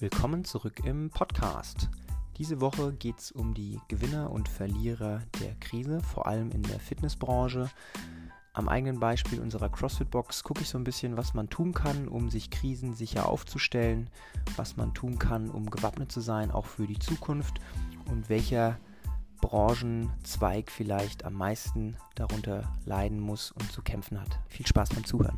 Willkommen 0.00 0.46
zurück 0.46 0.80
im 0.86 1.10
Podcast. 1.10 1.90
Diese 2.38 2.62
Woche 2.62 2.94
geht 2.94 3.18
es 3.18 3.32
um 3.32 3.52
die 3.52 3.78
Gewinner 3.88 4.30
und 4.30 4.48
Verlierer 4.48 5.20
der 5.42 5.54
Krise, 5.56 6.00
vor 6.00 6.26
allem 6.26 6.50
in 6.52 6.62
der 6.62 6.80
Fitnessbranche. 6.80 7.68
Am 8.54 8.70
eigenen 8.70 8.98
Beispiel 8.98 9.40
unserer 9.40 9.68
CrossFit-Box 9.68 10.42
gucke 10.42 10.62
ich 10.62 10.70
so 10.70 10.78
ein 10.78 10.84
bisschen, 10.84 11.18
was 11.18 11.34
man 11.34 11.50
tun 11.50 11.74
kann, 11.74 12.08
um 12.08 12.30
sich 12.30 12.48
krisensicher 12.48 13.28
aufzustellen, 13.28 14.08
was 14.56 14.78
man 14.78 14.94
tun 14.94 15.18
kann, 15.18 15.50
um 15.50 15.68
gewappnet 15.68 16.10
zu 16.10 16.22
sein, 16.22 16.50
auch 16.50 16.64
für 16.64 16.86
die 16.86 16.98
Zukunft 16.98 17.60
und 18.06 18.30
welcher 18.30 18.78
Branchenzweig 19.42 20.70
vielleicht 20.70 21.26
am 21.26 21.34
meisten 21.34 21.98
darunter 22.14 22.72
leiden 22.86 23.20
muss 23.20 23.52
und 23.52 23.70
zu 23.70 23.82
kämpfen 23.82 24.18
hat. 24.18 24.40
Viel 24.48 24.66
Spaß 24.66 24.88
beim 24.88 25.04
Zuhören. 25.04 25.36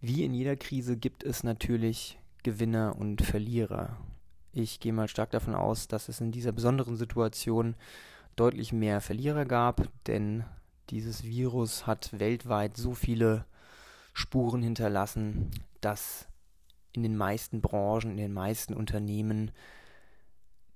Wie 0.00 0.24
in 0.24 0.32
jeder 0.32 0.56
Krise 0.56 0.96
gibt 0.96 1.24
es 1.24 1.42
natürlich 1.42 2.18
Gewinner 2.44 2.94
und 2.96 3.20
Verlierer. 3.20 3.96
Ich 4.52 4.78
gehe 4.78 4.92
mal 4.92 5.08
stark 5.08 5.30
davon 5.30 5.56
aus, 5.56 5.88
dass 5.88 6.08
es 6.08 6.20
in 6.20 6.30
dieser 6.30 6.52
besonderen 6.52 6.96
Situation 6.96 7.74
deutlich 8.36 8.72
mehr 8.72 9.00
Verlierer 9.00 9.44
gab, 9.44 9.88
denn 10.06 10.44
dieses 10.90 11.24
Virus 11.24 11.86
hat 11.86 12.18
weltweit 12.18 12.76
so 12.76 12.94
viele 12.94 13.44
Spuren 14.14 14.62
hinterlassen, 14.62 15.50
dass 15.80 16.28
in 16.92 17.02
den 17.02 17.16
meisten 17.16 17.60
Branchen, 17.60 18.12
in 18.12 18.16
den 18.16 18.32
meisten 18.32 18.74
Unternehmen 18.74 19.50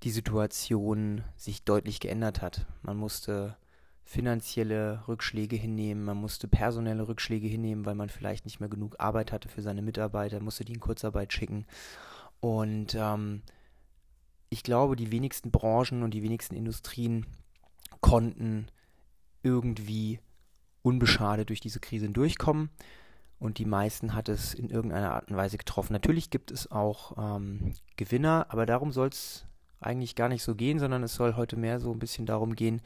die 0.03 0.11
Situation 0.11 1.23
sich 1.37 1.63
deutlich 1.63 2.01
geändert 2.01 2.43
hat. 2.43 2.67
Man 2.83 2.97
musste 2.97 3.57
finanzielle 4.05 5.03
Rückschläge 5.09 5.57
hinnehmen, 5.57 6.05
man 6.05 6.17
musste 6.17 6.49
personelle 6.49 7.07
Rückschläge 7.09 7.47
hinnehmen, 7.47 7.87
weil 7.87 7.95
man 7.95 8.09
vielleicht 8.09 8.45
nicht 8.45 8.61
mehr 8.61 8.69
genug 8.69 8.97
Arbeit 8.99 9.33
hatte 9.33 9.49
für 9.49 9.63
seine 9.63 9.83
Mitarbeiter, 9.83 10.41
musste 10.41 10.65
die 10.65 10.75
in 10.75 10.81
Kurzarbeit 10.81 11.33
schicken. 11.33 11.67
Und 12.41 12.95
ähm, 12.95 13.43
ich 14.51 14.63
glaube, 14.63 14.97
die 14.97 15.13
wenigsten 15.13 15.51
Branchen 15.51 16.03
und 16.03 16.13
die 16.13 16.23
wenigsten 16.23 16.57
Industrien 16.57 17.27
konnten 18.01 18.67
irgendwie 19.43 20.21
unbeschadet 20.83 21.49
durch 21.49 21.61
diese 21.61 21.81
Krise 21.81 22.11
durchkommen. 22.11 22.71
Und 23.39 23.59
die 23.59 23.65
meisten 23.65 24.15
hat 24.15 24.29
es 24.29 24.55
in 24.55 24.71
irgendeiner 24.71 25.15
Art 25.15 25.31
und 25.31 25.37
Weise 25.37 25.59
getroffen. 25.59 25.93
Natürlich 25.93 26.31
gibt 26.31 26.51
es 26.51 26.71
auch 26.71 27.17
ähm, 27.17 27.75
Gewinner, 27.97 28.47
aber 28.51 28.67
darum 28.67 28.93
soll 28.93 29.09
es 29.09 29.47
eigentlich 29.81 30.15
gar 30.15 30.29
nicht 30.29 30.43
so 30.43 30.55
gehen, 30.55 30.79
sondern 30.79 31.03
es 31.03 31.15
soll 31.15 31.35
heute 31.35 31.57
mehr 31.57 31.81
so 31.81 31.93
ein 31.93 31.99
bisschen 31.99 32.27
darum 32.27 32.55
gehen, 32.55 32.83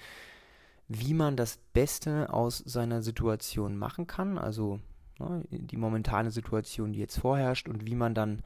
wie 0.89 1.15
man 1.15 1.37
das 1.37 1.59
Beste 1.73 2.33
aus 2.33 2.59
seiner 2.59 3.03
Situation 3.03 3.77
machen 3.77 4.07
kann, 4.07 4.39
also 4.39 4.81
ne, 5.19 5.43
die 5.51 5.77
momentane 5.77 6.31
Situation, 6.31 6.93
die 6.93 7.01
jetzt 7.01 7.19
vorherrscht, 7.19 7.69
und 7.69 7.87
wie 7.87 7.95
man 7.95 8.15
dann 8.15 8.43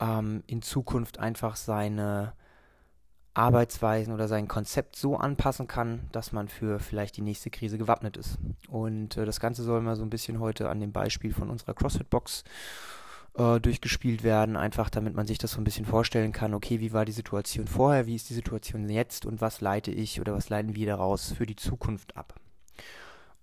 ähm, 0.00 0.42
in 0.46 0.62
Zukunft 0.62 1.18
einfach 1.18 1.56
seine 1.56 2.34
Arbeitsweisen 3.34 4.12
oder 4.12 4.28
sein 4.28 4.46
Konzept 4.46 4.94
so 4.94 5.16
anpassen 5.16 5.66
kann, 5.66 6.08
dass 6.12 6.32
man 6.32 6.48
für 6.48 6.80
vielleicht 6.80 7.16
die 7.16 7.22
nächste 7.22 7.50
Krise 7.50 7.78
gewappnet 7.78 8.16
ist. 8.16 8.38
Und 8.68 9.16
äh, 9.16 9.24
das 9.24 9.40
Ganze 9.40 9.62
soll 9.62 9.80
mal 9.80 9.96
so 9.96 10.02
ein 10.02 10.10
bisschen 10.10 10.38
heute 10.38 10.68
an 10.68 10.80
dem 10.80 10.92
Beispiel 10.92 11.32
von 11.32 11.48
unserer 11.48 11.74
CrossFit-Box 11.74 12.44
äh, 13.34 13.60
durchgespielt 13.60 14.22
werden, 14.22 14.56
einfach 14.56 14.90
damit 14.90 15.14
man 15.14 15.26
sich 15.26 15.38
das 15.38 15.52
so 15.52 15.60
ein 15.60 15.64
bisschen 15.64 15.86
vorstellen 15.86 16.32
kann, 16.32 16.54
okay, 16.54 16.80
wie 16.80 16.92
war 16.92 17.04
die 17.04 17.12
Situation 17.12 17.66
vorher, 17.66 18.06
wie 18.06 18.14
ist 18.14 18.28
die 18.30 18.34
Situation 18.34 18.88
jetzt 18.88 19.24
und 19.26 19.40
was 19.40 19.60
leite 19.60 19.90
ich 19.90 20.20
oder 20.20 20.34
was 20.34 20.48
leiten 20.48 20.74
wir 20.74 20.86
daraus 20.86 21.32
für 21.32 21.46
die 21.46 21.56
Zukunft 21.56 22.16
ab. 22.16 22.34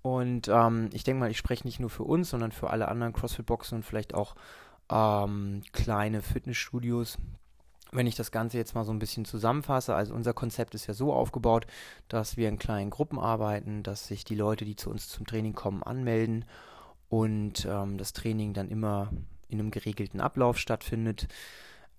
Und 0.01 0.47
ähm, 0.47 0.89
ich 0.93 1.03
denke 1.03 1.19
mal, 1.19 1.31
ich 1.31 1.37
spreche 1.37 1.65
nicht 1.65 1.79
nur 1.79 1.89
für 1.89 2.03
uns, 2.03 2.29
sondern 2.29 2.51
für 2.51 2.69
alle 2.69 2.87
anderen 2.87 3.13
CrossFit-Boxen 3.13 3.77
und 3.77 3.83
vielleicht 3.83 4.13
auch 4.13 4.35
ähm, 4.89 5.63
kleine 5.73 6.21
Fitnessstudios. 6.21 7.17
Wenn 7.91 8.07
ich 8.07 8.15
das 8.15 8.31
Ganze 8.31 8.57
jetzt 8.57 8.75
mal 8.75 8.85
so 8.85 8.91
ein 8.91 8.99
bisschen 8.99 9.25
zusammenfasse, 9.25 9.95
also 9.95 10.13
unser 10.13 10.33
Konzept 10.33 10.75
ist 10.75 10.85
ja 10.85 10.93
so 10.93 11.11
aufgebaut, 11.11 11.65
dass 12.07 12.37
wir 12.37 12.47
in 12.47 12.59
kleinen 12.59 12.91
Gruppen 12.91 13.19
arbeiten, 13.19 13.81
dass 13.81 14.07
sich 14.07 14.23
die 14.23 14.35
Leute, 14.35 14.63
die 14.63 14.75
zu 14.75 14.91
uns 14.91 15.09
zum 15.09 15.25
Training 15.25 15.53
kommen, 15.53 15.81
anmelden 15.81 16.45
und 17.09 17.67
ähm, 17.69 17.97
das 17.97 18.13
Training 18.13 18.53
dann 18.53 18.69
immer 18.69 19.09
in 19.49 19.59
einem 19.59 19.71
geregelten 19.71 20.21
Ablauf 20.21 20.57
stattfindet. 20.57 21.27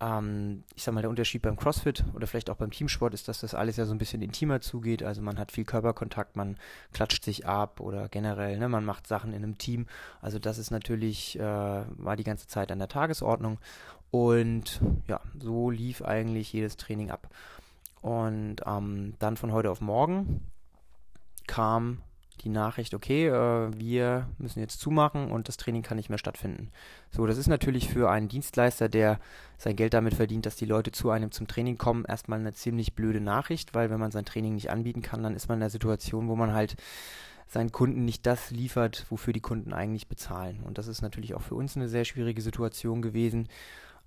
Ähm, 0.01 0.63
ich 0.75 0.83
sag 0.83 0.93
mal, 0.93 1.01
der 1.01 1.09
Unterschied 1.09 1.43
beim 1.43 1.55
CrossFit 1.55 2.03
oder 2.13 2.25
vielleicht 2.25 2.49
auch 2.49 2.55
beim 2.55 2.71
Teamsport 2.71 3.13
ist, 3.13 3.27
dass 3.27 3.41
das 3.41 3.53
alles 3.53 3.77
ja 3.77 3.85
so 3.85 3.93
ein 3.93 3.99
bisschen 3.99 4.21
intimer 4.21 4.59
zugeht. 4.59 5.03
Also 5.03 5.21
man 5.21 5.37
hat 5.37 5.51
viel 5.51 5.63
Körperkontakt, 5.63 6.35
man 6.35 6.57
klatscht 6.91 7.23
sich 7.23 7.45
ab 7.45 7.79
oder 7.79 8.09
generell, 8.09 8.57
ne, 8.57 8.67
man 8.67 8.83
macht 8.83 9.05
Sachen 9.05 9.33
in 9.33 9.43
einem 9.43 9.57
Team. 9.59 9.85
Also 10.21 10.39
das 10.39 10.57
ist 10.57 10.71
natürlich, 10.71 11.37
äh, 11.37 11.41
war 11.43 12.15
die 12.15 12.23
ganze 12.23 12.47
Zeit 12.47 12.71
an 12.71 12.79
der 12.79 12.87
Tagesordnung. 12.87 13.59
Und 14.09 14.81
ja, 15.07 15.21
so 15.39 15.69
lief 15.69 16.01
eigentlich 16.01 16.51
jedes 16.51 16.77
Training 16.77 17.11
ab. 17.11 17.29
Und 18.01 18.57
ähm, 18.65 19.13
dann 19.19 19.37
von 19.37 19.51
heute 19.51 19.69
auf 19.69 19.79
morgen 19.79 20.41
kam 21.47 22.01
die 22.41 22.49
Nachricht, 22.49 22.93
okay, 22.93 23.27
äh, 23.27 23.71
wir 23.77 24.27
müssen 24.37 24.59
jetzt 24.59 24.79
zumachen 24.79 25.31
und 25.31 25.47
das 25.47 25.57
Training 25.57 25.83
kann 25.83 25.97
nicht 25.97 26.09
mehr 26.09 26.17
stattfinden. 26.17 26.71
So, 27.11 27.25
das 27.27 27.37
ist 27.37 27.47
natürlich 27.47 27.89
für 27.89 28.09
einen 28.09 28.27
Dienstleister, 28.27 28.89
der 28.89 29.19
sein 29.57 29.75
Geld 29.75 29.93
damit 29.93 30.15
verdient, 30.15 30.45
dass 30.45 30.55
die 30.55 30.65
Leute 30.65 30.91
zu 30.91 31.09
einem 31.09 31.31
zum 31.31 31.47
Training 31.47 31.77
kommen, 31.77 32.05
erstmal 32.05 32.39
eine 32.39 32.53
ziemlich 32.53 32.93
blöde 32.93 33.21
Nachricht, 33.21 33.73
weil 33.73 33.89
wenn 33.89 33.99
man 33.99 34.11
sein 34.11 34.25
Training 34.25 34.55
nicht 34.55 34.71
anbieten 34.71 35.01
kann, 35.01 35.23
dann 35.23 35.35
ist 35.35 35.47
man 35.47 35.57
in 35.57 35.61
der 35.61 35.69
Situation, 35.69 36.27
wo 36.27 36.35
man 36.35 36.53
halt 36.53 36.75
seinen 37.47 37.71
Kunden 37.71 38.05
nicht 38.05 38.25
das 38.25 38.49
liefert, 38.51 39.05
wofür 39.09 39.33
die 39.33 39.41
Kunden 39.41 39.73
eigentlich 39.73 40.07
bezahlen. 40.07 40.61
Und 40.63 40.77
das 40.77 40.87
ist 40.87 41.01
natürlich 41.01 41.35
auch 41.35 41.41
für 41.41 41.55
uns 41.55 41.75
eine 41.75 41.89
sehr 41.89 42.05
schwierige 42.05 42.41
Situation 42.41 43.01
gewesen. 43.01 43.49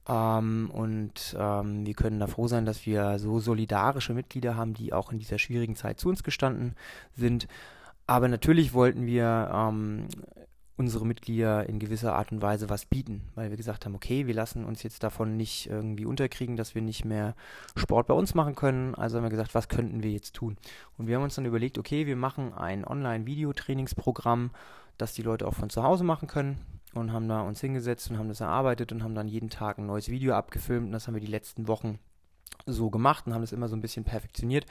Ähm, 0.09 0.71
und 0.73 1.37
ähm, 1.39 1.87
wir 1.87 1.95
können 1.95 2.21
da 2.21 2.27
froh 2.27 2.47
sein, 2.47 2.67
dass 2.67 2.87
wir 2.87 3.19
so 3.19 3.41
solidarische 3.41 4.15
Mitglieder 4.15 4.57
haben, 4.57 4.75
die 4.75 4.93
auch 4.93 5.13
in 5.13 5.19
dieser 5.19 5.39
schwierigen 5.39 5.77
Zeit 5.77 6.01
zu 6.01 6.09
uns 6.09 6.23
gestanden 6.23 6.75
sind. 7.17 7.47
Aber 8.07 8.29
natürlich 8.29 8.75
wollten 8.75 9.07
wir 9.07 9.51
ähm, 9.53 10.09
unsere 10.77 11.07
Mitglieder 11.07 11.69
in 11.69 11.79
gewisser 11.79 12.15
Art 12.15 12.33
und 12.33 12.43
Weise 12.43 12.69
was 12.69 12.85
bieten, 12.85 13.23
weil 13.35 13.51
wir 13.51 13.57
gesagt 13.57 13.85
haben, 13.85 13.95
okay, 13.95 14.27
wir 14.27 14.35
lassen 14.35 14.65
uns 14.65 14.83
jetzt 14.83 15.03
davon 15.03 15.37
nicht 15.37 15.69
irgendwie 15.71 16.05
unterkriegen, 16.05 16.57
dass 16.57 16.75
wir 16.75 16.83
nicht 16.83 17.05
mehr 17.05 17.35
Sport 17.77 18.09
bei 18.09 18.15
uns 18.15 18.35
machen 18.35 18.55
können. 18.55 18.95
Also 18.95 19.17
haben 19.17 19.25
wir 19.25 19.31
gesagt, 19.31 19.55
was 19.55 19.69
könnten 19.69 20.03
wir 20.03 20.11
jetzt 20.11 20.35
tun? 20.35 20.57
Und 20.99 21.07
wir 21.07 21.17
haben 21.17 21.23
uns 21.23 21.37
dann 21.37 21.47
überlegt, 21.47 21.79
okay, 21.79 22.07
wir 22.07 22.17
machen 22.17 22.53
ein 22.53 22.85
Online-Videotrainingsprogramm, 22.85 24.51
das 24.99 25.15
die 25.15 25.23
Leute 25.23 25.47
auch 25.47 25.55
von 25.55 25.71
zu 25.71 25.83
Hause 25.83 26.05
machen 26.05 26.29
können 26.29 26.59
und 26.95 27.13
haben 27.13 27.29
da 27.29 27.43
uns 27.43 27.61
hingesetzt 27.61 28.11
und 28.11 28.19
haben 28.19 28.29
das 28.29 28.41
erarbeitet 28.41 28.93
und 28.93 29.03
haben 29.03 29.15
dann 29.15 29.29
jeden 29.29 29.51
Tag 29.51 29.79
ein 29.79 29.87
neues 29.87 30.09
Video 30.09 30.35
abgefilmt 30.35 30.87
und 30.87 30.93
das 30.93 31.07
haben 31.07 31.15
wir 31.15 31.21
die 31.21 31.27
letzten 31.27 31.69
Wochen 31.69 31.99
so 32.67 32.91
gemacht 32.91 33.27
und 33.27 33.35
haben 33.35 33.43
das 33.43 33.53
immer 33.53 33.69
so 33.69 33.77
ein 33.77 33.81
bisschen 33.83 34.05
perfektioniert 34.05 34.67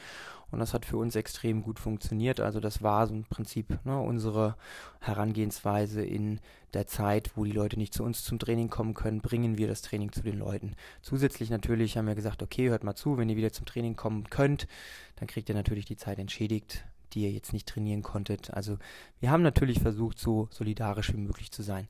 und 0.53 0.59
das 0.59 0.73
hat 0.73 0.85
für 0.85 0.97
uns 0.97 1.15
extrem 1.15 1.63
gut 1.63 1.79
funktioniert. 1.79 2.39
Also 2.39 2.59
das 2.59 2.83
war 2.83 3.07
so 3.07 3.13
im 3.13 3.23
Prinzip 3.23 3.79
ne, 3.85 3.99
unsere 3.99 4.55
Herangehensweise 4.99 6.03
in 6.03 6.39
der 6.73 6.87
Zeit, 6.87 7.31
wo 7.35 7.43
die 7.43 7.51
Leute 7.51 7.77
nicht 7.77 7.93
zu 7.93 8.03
uns 8.03 8.23
zum 8.23 8.39
Training 8.39 8.69
kommen 8.69 8.93
können, 8.93 9.21
bringen 9.21 9.57
wir 9.57 9.67
das 9.67 9.81
Training 9.81 10.11
zu 10.11 10.21
den 10.21 10.37
Leuten. 10.37 10.75
Zusätzlich 11.01 11.49
natürlich 11.49 11.97
haben 11.97 12.07
wir 12.07 12.15
gesagt, 12.15 12.43
okay, 12.43 12.69
hört 12.69 12.83
mal 12.83 12.95
zu, 12.95 13.17
wenn 13.17 13.29
ihr 13.29 13.35
wieder 13.35 13.51
zum 13.51 13.65
Training 13.65 13.95
kommen 13.95 14.29
könnt, 14.29 14.67
dann 15.15 15.27
kriegt 15.27 15.49
ihr 15.49 15.55
natürlich 15.55 15.85
die 15.85 15.97
Zeit 15.97 16.19
entschädigt, 16.19 16.85
die 17.13 17.23
ihr 17.23 17.31
jetzt 17.31 17.53
nicht 17.53 17.67
trainieren 17.67 18.03
konntet. 18.03 18.51
Also 18.51 18.77
wir 19.19 19.31
haben 19.31 19.43
natürlich 19.43 19.79
versucht, 19.79 20.19
so 20.19 20.47
solidarisch 20.51 21.13
wie 21.13 21.17
möglich 21.17 21.51
zu 21.51 21.63
sein. 21.63 21.87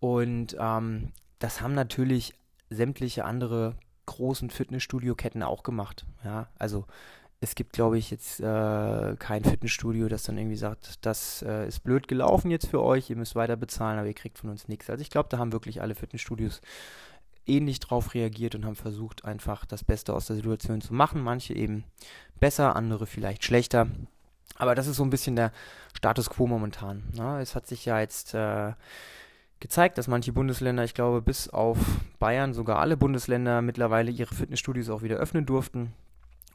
Und 0.00 0.56
ähm, 0.58 1.12
das 1.38 1.60
haben 1.60 1.74
natürlich 1.74 2.34
sämtliche 2.70 3.24
andere 3.24 3.76
großen 4.08 4.50
Fitnessstudio-Ketten 4.50 5.42
auch 5.42 5.62
gemacht. 5.62 6.04
Ja, 6.24 6.48
also 6.58 6.84
es 7.40 7.54
gibt, 7.54 7.72
glaube 7.72 7.98
ich, 7.98 8.10
jetzt 8.10 8.40
äh, 8.40 9.14
kein 9.18 9.44
Fitnessstudio, 9.44 10.08
das 10.08 10.24
dann 10.24 10.38
irgendwie 10.38 10.56
sagt, 10.56 11.06
das 11.06 11.42
äh, 11.42 11.68
ist 11.68 11.84
blöd 11.84 12.08
gelaufen 12.08 12.50
jetzt 12.50 12.66
für 12.66 12.82
euch, 12.82 13.10
ihr 13.10 13.16
müsst 13.16 13.36
weiter 13.36 13.56
bezahlen, 13.56 13.98
aber 13.98 14.08
ihr 14.08 14.14
kriegt 14.14 14.38
von 14.38 14.50
uns 14.50 14.66
nichts. 14.66 14.90
Also 14.90 15.02
ich 15.02 15.10
glaube, 15.10 15.28
da 15.28 15.38
haben 15.38 15.52
wirklich 15.52 15.80
alle 15.80 15.94
Fitnessstudios 15.94 16.60
ähnlich 17.46 17.80
drauf 17.80 18.14
reagiert 18.14 18.54
und 18.54 18.64
haben 18.64 18.74
versucht, 18.74 19.24
einfach 19.24 19.64
das 19.64 19.84
Beste 19.84 20.14
aus 20.14 20.26
der 20.26 20.36
Situation 20.36 20.80
zu 20.80 20.92
machen. 20.92 21.22
Manche 21.22 21.54
eben 21.54 21.84
besser, 22.40 22.76
andere 22.76 23.06
vielleicht 23.06 23.44
schlechter. 23.44 23.86
Aber 24.56 24.74
das 24.74 24.88
ist 24.88 24.96
so 24.96 25.04
ein 25.04 25.10
bisschen 25.10 25.36
der 25.36 25.52
Status 25.94 26.30
quo 26.30 26.46
momentan. 26.46 27.04
Ne? 27.14 27.40
Es 27.40 27.54
hat 27.54 27.66
sich 27.66 27.84
ja 27.84 28.00
jetzt 28.00 28.34
äh, 28.34 28.72
gezeigt, 29.60 29.98
dass 29.98 30.08
manche 30.08 30.32
Bundesländer, 30.32 30.84
ich 30.84 30.94
glaube 30.94 31.22
bis 31.22 31.48
auf 31.48 31.78
Bayern, 32.18 32.54
sogar 32.54 32.78
alle 32.78 32.96
Bundesländer 32.96 33.62
mittlerweile 33.62 34.10
ihre 34.10 34.34
Fitnessstudios 34.34 34.90
auch 34.90 35.02
wieder 35.02 35.16
öffnen 35.16 35.46
durften 35.46 35.92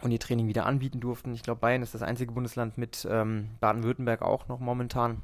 und 0.01 0.11
ihr 0.11 0.19
Training 0.19 0.47
wieder 0.47 0.65
anbieten 0.65 0.99
durften. 0.99 1.33
Ich 1.33 1.43
glaube, 1.43 1.61
Bayern 1.61 1.81
ist 1.81 1.93
das 1.93 2.01
einzige 2.01 2.31
Bundesland 2.31 2.77
mit 2.77 3.07
ähm, 3.09 3.49
Baden-Württemberg 3.59 4.21
auch 4.21 4.47
noch 4.47 4.59
momentan, 4.59 5.23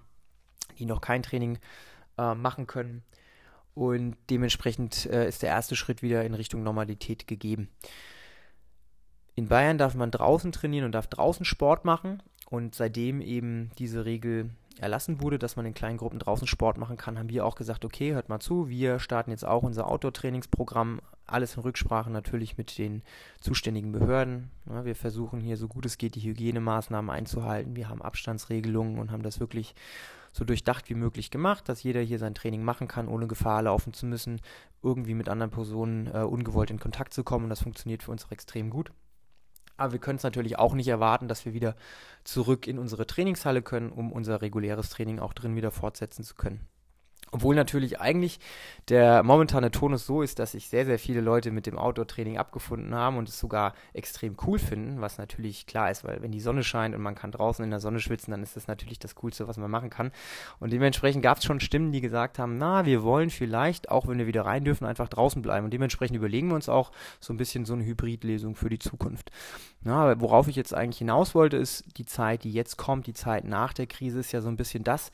die 0.78 0.86
noch 0.86 1.02
kein 1.02 1.24
Training 1.24 1.60
äh, 2.18 2.34
machen 2.36 2.68
können. 2.68 3.04
Und 3.74 4.18
dementsprechend 4.30 5.06
äh, 5.06 5.28
ist 5.28 5.42
der 5.42 5.50
erste 5.50 5.76
Schritt 5.76 6.02
wieder 6.02 6.26
in 6.26 6.34
Richtung 6.34 6.64
Normalität 6.64 7.28
gegeben. 7.28 7.70
In 9.36 9.48
Bayern 9.48 9.78
darf 9.78 9.96
man 9.96 10.12
draußen 10.12 10.52
trainieren 10.52 10.86
und 10.86 10.92
darf 10.92 11.08
draußen 11.08 11.46
Sport 11.46 11.86
machen. 11.86 12.22
Und 12.50 12.76
seitdem 12.76 13.22
eben 13.22 13.72
diese 13.78 14.06
Regel 14.06 14.50
erlassen 14.80 15.22
wurde, 15.22 15.38
dass 15.38 15.56
man 15.56 15.66
in 15.66 15.74
kleinen 15.74 15.98
Gruppen 15.98 16.20
draußen 16.20 16.48
Sport 16.48 16.78
machen 16.78 16.98
kann, 16.98 17.20
haben 17.20 17.30
wir 17.30 17.46
auch 17.46 17.56
gesagt, 17.56 17.86
okay, 17.86 18.14
hört 18.14 18.30
mal 18.30 18.40
zu, 18.40 18.70
wir 18.70 19.00
starten 19.00 19.32
jetzt 19.32 19.46
auch 19.46 19.64
unser 19.64 19.88
Outdoor-Trainingsprogramm, 19.88 21.02
alles 21.26 21.56
in 21.56 21.62
Rücksprache 21.62 22.10
natürlich 22.10 22.58
mit 22.58 22.78
den 22.78 23.04
zuständigen 23.40 23.92
Behörden. 23.92 24.50
Ja, 24.68 24.86
wir 24.86 24.96
versuchen 24.96 25.42
hier 25.42 25.58
so 25.58 25.68
gut 25.68 25.86
es 25.86 25.98
geht 25.98 26.16
die 26.16 26.22
Hygienemaßnahmen 26.22 27.12
einzuhalten. 27.12 27.76
Wir 27.76 27.90
haben 27.90 28.02
Abstandsregelungen 28.02 28.98
und 28.98 29.12
haben 29.12 29.24
das 29.24 29.40
wirklich 29.40 29.76
so 30.32 30.46
durchdacht 30.46 30.90
wie 30.90 30.96
möglich 30.96 31.32
gemacht, 31.32 31.68
dass 31.70 31.84
jeder 31.84 32.02
hier 32.02 32.20
sein 32.20 32.36
Training 32.36 32.64
machen 32.64 32.88
kann, 32.88 33.08
ohne 33.08 33.28
Gefahr 33.28 33.64
laufen 33.64 33.94
zu 33.94 34.06
müssen, 34.06 34.42
irgendwie 34.82 35.14
mit 35.14 35.30
anderen 35.30 35.52
Personen 35.52 36.08
äh, 36.08 36.20
ungewollt 36.20 36.72
in 36.72 36.80
Kontakt 36.80 37.14
zu 37.14 37.24
kommen. 37.24 37.46
Und 37.46 37.50
das 37.50 37.64
funktioniert 37.64 38.04
für 38.04 38.12
uns 38.12 38.26
auch 38.26 38.32
extrem 38.32 38.70
gut. 38.70 38.92
Aber 39.80 39.94
wir 39.94 40.00
können 40.00 40.18
es 40.18 40.24
natürlich 40.24 40.60
auch 40.60 40.74
nicht 40.74 40.88
erwarten, 40.88 41.28
dass 41.28 41.46
wir 41.46 41.54
wieder 41.54 41.76
zurück 42.24 42.68
in 42.68 42.78
unsere 42.78 43.08
Trainingshalle 43.08 43.62
können, 43.62 43.92
um 43.92 44.12
unser 44.12 44.42
reguläres 44.42 44.90
Training 44.90 45.20
auch 45.20 45.34
drin 45.34 45.56
wieder 45.56 45.72
fortsetzen 45.72 46.24
zu 46.24 46.36
können. 46.36 46.68
Obwohl 47.32 47.56
natürlich 47.56 48.00
eigentlich 48.00 48.40
der 48.88 49.22
momentane 49.24 49.70
Tonus 49.72 50.06
so 50.06 50.22
ist, 50.22 50.40
dass 50.40 50.54
sich 50.54 50.68
sehr, 50.68 50.86
sehr 50.86 50.98
viele 50.98 51.22
Leute 51.22 51.52
mit 51.52 51.68
dem 51.68 51.78
Outdoor-Training 51.78 52.38
abgefunden 52.38 52.96
haben 52.96 53.18
und 53.18 53.30
es 53.30 53.40
sogar 53.40 53.74
extrem 53.94 54.36
cool 54.48 54.58
finden, 54.58 55.00
was 55.02 55.18
natürlich 55.18 55.68
klar 55.68 55.92
ist, 55.92 56.04
weil 56.04 56.22
wenn 56.22 56.32
die 56.32 56.40
Sonne 56.40 56.64
scheint 56.64 56.96
und 56.96 57.02
man 57.02 57.16
kann 57.16 57.32
draußen 57.32 57.64
in 57.64 57.70
der 57.70 57.80
Sonne 57.80 58.00
schwitzen, 58.00 58.32
dann 58.32 58.42
ist 58.42 58.56
das 58.56 58.68
natürlich 58.68 58.98
das 58.98 59.16
Coolste, 59.16 59.48
was 59.48 59.58
man 59.58 59.70
machen 59.70 59.90
kann. 59.90 60.12
Und 60.60 60.74
dementsprechend 60.74 61.22
gab 61.22 61.38
es 61.38 61.44
schon 61.44 61.60
Stimmen, 61.60 61.92
die 61.92 62.02
gesagt 62.02 62.40
haben, 62.40 62.58
na, 62.58 62.86
wir 62.86 63.04
wollen 63.04 63.30
vielleicht, 63.30 63.90
auch 63.90 64.08
wenn 64.08 64.18
wir 64.18 64.28
wieder 64.28 64.46
rein 64.46 64.64
dürfen, 64.64 64.86
einfach 64.86 65.08
draußen 65.08 65.42
bleiben. 65.42 65.66
Und 65.66 65.72
dementsprechend 65.72 66.18
überlegen 66.18 66.48
wir 66.48 66.56
uns 66.56 66.70
auch 66.70 66.92
so 67.20 67.32
ein 67.32 67.38
bisschen 67.38 67.66
so 67.66 67.74
eine 67.74 67.86
Hybridlesung 67.86 68.56
für 68.56 68.70
die 68.70 68.80
Zukunft. 68.80 69.30
Na, 69.82 70.20
worauf 70.20 70.48
ich 70.48 70.56
jetzt 70.56 70.74
eigentlich 70.74 70.98
hinaus 70.98 71.36
wollte, 71.36 71.58
ist 71.58 71.86
die 71.98 72.06
Zeit, 72.06 72.44
die 72.44 72.52
jetzt 72.52 72.78
kommt, 72.78 73.06
die 73.06 73.14
Zeit 73.14 73.46
nach 73.46 73.74
der 73.74 73.88
Krise 73.88 74.20
ist 74.20 74.32
ja 74.32 74.42
so 74.42 74.50
ein 74.50 74.58
bisschen 74.58 74.84
das, 74.84 75.12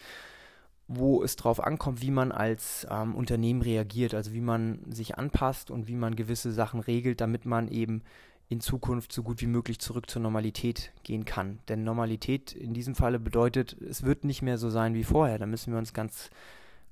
wo 0.88 1.24
es 1.24 1.36
darauf 1.36 1.64
ankommt, 1.64 2.02
wie 2.02 2.12
man 2.12 2.32
als 2.32 2.86
ähm, 2.90 3.16
Unternehmen 3.16 3.62
reagiert, 3.62 4.14
also 4.14 4.34
wie 4.34 4.42
man 4.42 4.80
sich 4.90 5.18
anpasst 5.18 5.72
und 5.72 5.88
wie 5.88 5.96
man 5.96 6.16
gewisse 6.16 6.52
Sachen 6.52 6.80
regelt, 6.80 7.22
damit 7.22 7.46
man 7.46 7.68
eben 7.68 8.04
in 8.48 8.62
Zukunft 8.62 9.12
so 9.12 9.24
gut 9.24 9.42
wie 9.42 9.48
möglich 9.48 9.80
zurück 9.80 10.10
zur 10.10 10.22
Normalität 10.22 10.92
gehen 11.04 11.26
kann. 11.26 11.60
Denn 11.68 11.84
Normalität 11.84 12.54
in 12.54 12.74
diesem 12.74 12.94
Falle 12.94 13.20
bedeutet, 13.20 13.76
es 13.82 14.04
wird 14.04 14.24
nicht 14.24 14.44
mehr 14.44 14.60
so 14.60 14.70
sein 14.70 14.94
wie 14.94 15.04
vorher. 15.04 15.40
Da 15.40 15.48
müssen 15.48 15.74
wir 15.74 15.80
uns 15.80 15.94
ganz 15.94 16.30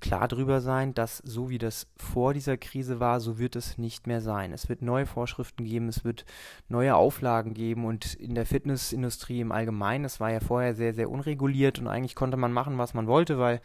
klar 0.00 0.28
drüber 0.28 0.60
sein, 0.60 0.94
dass 0.94 1.18
so 1.18 1.48
wie 1.48 1.58
das 1.58 1.86
vor 1.96 2.34
dieser 2.34 2.56
Krise 2.56 3.00
war, 3.00 3.20
so 3.20 3.38
wird 3.38 3.56
es 3.56 3.78
nicht 3.78 4.06
mehr 4.06 4.20
sein. 4.20 4.52
Es 4.52 4.68
wird 4.68 4.82
neue 4.82 5.06
Vorschriften 5.06 5.64
geben, 5.64 5.88
es 5.88 6.04
wird 6.04 6.24
neue 6.68 6.94
Auflagen 6.94 7.54
geben 7.54 7.84
und 7.84 8.14
in 8.14 8.34
der 8.34 8.46
Fitnessindustrie 8.46 9.40
im 9.40 9.52
Allgemeinen, 9.52 10.04
es 10.04 10.20
war 10.20 10.30
ja 10.30 10.40
vorher 10.40 10.74
sehr, 10.74 10.94
sehr 10.94 11.10
unreguliert 11.10 11.78
und 11.78 11.88
eigentlich 11.88 12.14
konnte 12.14 12.36
man 12.36 12.52
machen, 12.52 12.78
was 12.78 12.94
man 12.94 13.06
wollte, 13.06 13.38
weil 13.38 13.60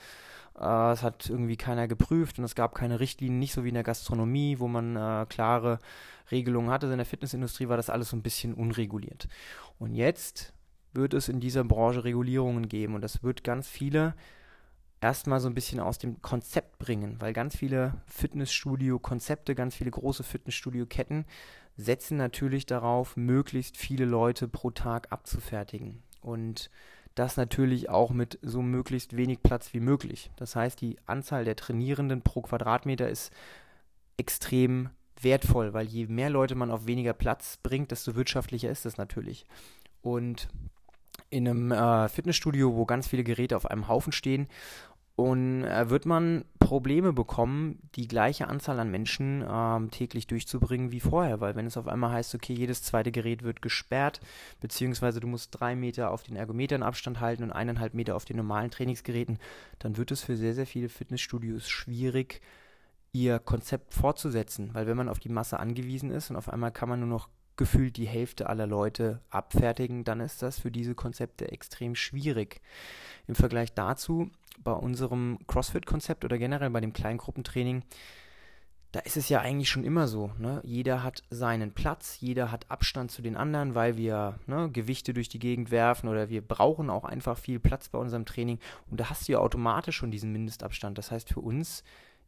äh, 0.59 0.91
es 0.91 1.03
hat 1.03 1.29
irgendwie 1.29 1.57
keiner 1.57 1.87
geprüft 1.87 2.39
und 2.39 2.45
es 2.45 2.55
gab 2.55 2.75
keine 2.75 2.99
Richtlinien, 2.99 3.39
nicht 3.39 3.53
so 3.53 3.63
wie 3.63 3.69
in 3.69 3.75
der 3.75 3.83
Gastronomie, 3.83 4.59
wo 4.59 4.67
man 4.67 4.95
äh, 4.95 5.25
klare 5.27 5.79
Regelungen 6.31 6.69
hatte. 6.69 6.87
In 6.87 6.97
der 6.97 7.05
Fitnessindustrie 7.05 7.67
war 7.67 7.77
das 7.77 7.89
alles 7.89 8.09
so 8.09 8.17
ein 8.17 8.23
bisschen 8.23 8.53
unreguliert. 8.53 9.27
Und 9.77 9.95
jetzt 9.95 10.53
wird 10.93 11.13
es 11.13 11.29
in 11.29 11.39
dieser 11.39 11.63
Branche 11.63 12.03
Regulierungen 12.03 12.67
geben 12.67 12.95
und 12.95 13.01
das 13.01 13.23
wird 13.23 13.43
ganz 13.43 13.67
viele 13.67 14.15
erstmal 15.01 15.39
so 15.39 15.47
ein 15.47 15.55
bisschen 15.55 15.79
aus 15.79 15.97
dem 15.97 16.21
Konzept 16.21 16.77
bringen, 16.79 17.15
weil 17.19 17.33
ganz 17.33 17.55
viele 17.55 17.93
Fitnessstudio-Konzepte, 18.07 19.55
ganz 19.55 19.75
viele 19.75 19.91
große 19.91 20.23
Fitnessstudio-Ketten 20.23 21.25
setzen 21.77 22.17
natürlich 22.17 22.65
darauf, 22.65 23.15
möglichst 23.15 23.77
viele 23.77 24.05
Leute 24.05 24.47
pro 24.47 24.71
Tag 24.71 25.11
abzufertigen. 25.11 26.03
Und 26.21 26.69
das 27.15 27.37
natürlich 27.37 27.89
auch 27.89 28.11
mit 28.11 28.37
so 28.41 28.61
möglichst 28.61 29.15
wenig 29.15 29.41
Platz 29.41 29.73
wie 29.73 29.79
möglich. 29.79 30.31
Das 30.35 30.55
heißt, 30.55 30.79
die 30.81 30.97
Anzahl 31.05 31.45
der 31.45 31.55
Trainierenden 31.55 32.21
pro 32.21 32.41
Quadratmeter 32.41 33.09
ist 33.09 33.31
extrem 34.17 34.89
wertvoll, 35.21 35.73
weil 35.73 35.87
je 35.87 36.07
mehr 36.07 36.29
Leute 36.29 36.55
man 36.55 36.71
auf 36.71 36.85
weniger 36.85 37.13
Platz 37.13 37.57
bringt, 37.61 37.91
desto 37.91 38.15
wirtschaftlicher 38.15 38.69
ist 38.69 38.85
es 38.85 38.97
natürlich. 38.97 39.45
Und 40.01 40.49
in 41.29 41.47
einem 41.47 41.71
äh, 41.71 42.09
Fitnessstudio, 42.09 42.75
wo 42.75 42.85
ganz 42.85 43.07
viele 43.07 43.23
Geräte 43.23 43.55
auf 43.55 43.69
einem 43.69 43.87
Haufen 43.87 44.11
stehen 44.11 44.47
und 45.19 45.65
äh, 45.65 45.89
wird 45.89 46.05
man 46.05 46.45
Probleme 46.59 47.11
bekommen, 47.11 47.81
die 47.95 48.07
gleiche 48.07 48.47
Anzahl 48.47 48.79
an 48.79 48.89
Menschen 48.89 49.43
ähm, 49.45 49.91
täglich 49.91 50.27
durchzubringen 50.27 50.93
wie 50.93 51.01
vorher, 51.01 51.41
weil 51.41 51.57
wenn 51.57 51.65
es 51.65 51.75
auf 51.75 51.89
einmal 51.89 52.11
heißt, 52.11 52.35
okay, 52.35 52.53
jedes 52.53 52.83
zweite 52.83 53.11
Gerät 53.11 53.43
wird 53.43 53.61
gesperrt, 53.61 54.21
beziehungsweise 54.61 55.19
du 55.19 55.27
musst 55.27 55.59
drei 55.59 55.75
Meter 55.75 56.11
auf 56.11 56.23
den 56.23 56.37
Ergometern 56.37 56.83
Abstand 56.83 57.19
halten 57.19 57.43
und 57.43 57.51
eineinhalb 57.51 57.95
Meter 57.95 58.15
auf 58.15 58.23
den 58.23 58.37
normalen 58.37 58.71
Trainingsgeräten, 58.71 59.39
dann 59.79 59.97
wird 59.97 60.11
es 60.11 60.23
für 60.23 60.37
sehr, 60.37 60.53
sehr 60.53 60.67
viele 60.67 60.87
Fitnessstudios 60.87 61.67
schwierig, 61.67 62.39
ihr 63.11 63.39
Konzept 63.39 63.93
fortzusetzen, 63.93 64.69
weil 64.73 64.87
wenn 64.87 64.95
man 64.95 65.09
auf 65.09 65.19
die 65.19 65.27
Masse 65.27 65.59
angewiesen 65.59 66.11
ist 66.11 66.29
und 66.29 66.37
auf 66.37 66.47
einmal 66.47 66.71
kann 66.71 66.87
man 66.87 67.01
nur 67.01 67.09
noch 67.09 67.27
gefühlt 67.59 67.97
die 67.97 68.07
Hälfte 68.07 68.47
aller 68.47 68.65
Leute 68.65 69.19
abfertigen, 69.29 70.05
dann 70.05 70.21
ist 70.21 70.41
das 70.41 70.59
für 70.59 70.71
diese 70.71 70.95
Konzepte 70.95 71.51
extrem 71.51 71.93
schwierig. 71.93 72.61
Im 73.27 73.35
Vergleich 73.35 73.73
dazu, 73.73 74.31
bei 74.63 74.71
unserem 74.71 75.39
CrossFit-Konzept 75.45 76.23
oder 76.23 76.37
generell 76.37 76.69
bei 76.69 76.79
dem 76.79 76.93
Kleingruppentraining, 76.93 77.83
da 78.93 79.01
ist 79.01 79.17
es 79.17 79.27
ja 79.27 79.41
eigentlich 79.41 79.69
schon 79.69 79.83
immer 79.83 80.07
so. 80.07 80.31
Ne? 80.37 80.61
Jeder 80.63 81.03
hat 81.03 81.21
seinen 81.29 81.73
Platz, 81.73 82.21
jeder 82.21 82.49
hat 82.49 82.71
Abstand 82.71 83.11
zu 83.11 83.21
den 83.21 83.35
anderen, 83.35 83.75
weil 83.75 83.97
wir 83.97 84.39
ne, 84.47 84.69
Gewichte 84.71 85.13
durch 85.13 85.27
die 85.27 85.37
Gegend 85.37 85.69
werfen 85.69 86.07
oder 86.07 86.29
wir 86.29 86.41
brauchen 86.41 86.89
auch 86.89 87.03
einfach 87.03 87.37
viel 87.37 87.59
Platz 87.59 87.89
bei 87.89 87.99
unserem 87.99 88.25
Training. 88.25 88.57
Und 88.89 89.01
da 89.01 89.09
hast 89.09 89.27
du 89.27 89.33
ja 89.33 89.39
automatisch 89.39 89.97
schon 89.97 90.11
diesen 90.11 90.31
Mindestabstand. 90.31 90.97
Das 90.97 91.11
heißt, 91.11 91.27
für 91.27 91.41
uns 91.41 91.83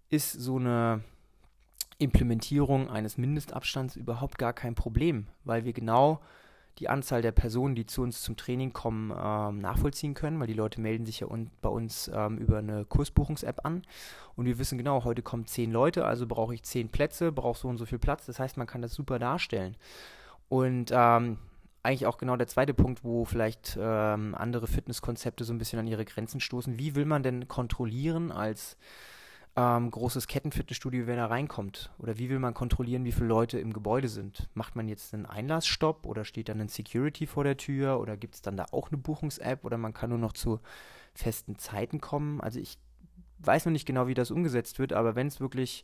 ist 0.10 0.34
so 0.34 0.58
eine 0.58 1.02
Implementierung 2.02 2.90
eines 2.90 3.18
Mindestabstands 3.18 3.96
überhaupt 3.96 4.38
gar 4.38 4.54
kein 4.54 4.76
Problem, 4.76 5.28
weil 5.44 5.66
wir 5.66 5.74
genau 5.74 6.20
die 6.80 6.90
Anzahl 6.90 7.22
der 7.22 7.32
Personen, 7.32 7.76
die 7.76 7.86
zu 7.86 8.02
uns 8.02 8.22
zum 8.22 8.38
Training 8.38 8.74
kommen, 8.74 9.12
ähm, 9.12 9.60
nachvollziehen 9.60 10.14
können, 10.14 10.40
weil 10.40 10.48
die 10.48 10.54
Leute 10.54 10.82
melden 10.82 11.06
sich 11.06 11.20
ja 11.20 11.28
un 11.28 11.52
bei 11.62 11.70
uns 11.70 12.10
ähm, 12.14 12.38
über 12.38 12.60
eine 12.60 12.86
Kursbuchungs-App 12.86 13.66
an 13.66 13.84
und 14.36 14.46
wir 14.46 14.58
wissen 14.58 14.78
genau, 14.78 15.04
heute 15.04 15.22
kommen 15.22 15.46
zehn 15.46 15.72
Leute, 15.72 16.06
also 16.06 16.26
brauche 16.26 16.54
ich 16.54 16.64
zehn 16.64 16.90
Plätze, 16.90 17.32
brauche 17.32 17.60
so 17.60 17.68
und 17.68 17.78
so 17.78 17.86
viel 17.86 18.00
Platz. 18.00 18.26
Das 18.26 18.40
heißt, 18.40 18.58
man 18.58 18.68
kann 18.68 18.82
das 18.82 18.94
super 18.94 19.20
darstellen. 19.20 19.76
Und 20.50 20.92
ähm, 20.92 21.38
eigentlich 21.84 22.06
auch 22.06 22.18
genau 22.18 22.36
der 22.36 22.48
zweite 22.48 22.74
Punkt, 22.74 23.04
wo 23.04 23.26
vielleicht 23.26 23.78
ähm, 23.80 24.36
andere 24.36 24.68
Fitnesskonzepte 24.68 25.44
so 25.44 25.54
ein 25.54 25.58
bisschen 25.58 25.80
an 25.80 25.88
ihre 25.88 26.06
Grenzen 26.06 26.40
stoßen. 26.40 26.78
Wie 26.78 26.96
will 26.96 27.06
man 27.06 27.24
denn 27.24 27.48
kontrollieren 27.48 28.32
als 28.32 28.78
ähm, 29.56 29.92
großes 29.92 30.28
Kettenfitnessstudio, 30.28 31.08
wer 31.08 31.18
da 31.18 31.26
reinkommt? 31.26 31.92
Oder 31.98 32.18
wie 32.18 32.30
will 32.30 32.40
man 32.40 32.54
kontrollieren, 32.54 33.04
wie 33.04 33.12
viele 33.12 33.28
Leute 33.28 33.60
im 33.60 33.74
Gebäude 33.74 34.08
sind? 34.08 34.50
Macht 34.54 34.76
man 34.76 34.88
jetzt 34.88 35.14
einen 35.14 35.26
Einlassstopp 35.26 36.06
oder 36.06 36.24
steht 36.24 36.50
dann 36.50 36.62
ein 36.62 36.70
Security 36.70 37.28
vor 37.28 37.44
der 37.44 37.58
Tür 37.58 38.00
oder 38.00 38.16
gibt 38.16 38.36
es 38.36 38.42
dann 38.42 38.58
da 38.58 38.66
auch 38.72 38.90
eine 38.90 38.98
Buchungs-App 38.98 39.66
oder 39.66 39.78
man 39.78 39.94
kann 39.94 40.10
nur 40.10 40.20
noch 40.20 40.34
zu 40.34 40.60
festen 41.14 41.58
Zeiten 41.58 42.00
kommen? 42.00 42.40
Also 42.40 42.60
ich 42.60 42.78
weiß 43.40 43.66
noch 43.66 43.74
nicht 43.74 43.86
genau, 43.86 44.08
wie 44.08 44.14
das 44.14 44.32
umgesetzt 44.32 44.80
wird, 44.80 44.94
aber 44.94 45.16
wenn 45.16 45.28
es 45.28 45.42
wirklich 45.42 45.84